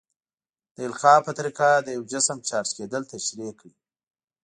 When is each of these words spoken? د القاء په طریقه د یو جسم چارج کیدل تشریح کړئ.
د 0.75 0.77
القاء 0.89 1.19
په 1.25 1.31
طریقه 1.37 1.69
د 1.81 1.87
یو 1.95 2.03
جسم 2.11 2.37
چارج 2.49 2.69
کیدل 2.77 3.03
تشریح 3.13 3.51
کړئ. 3.59 3.73